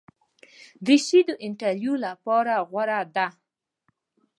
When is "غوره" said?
2.69-2.99